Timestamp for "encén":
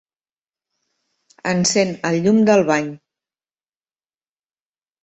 1.53-1.93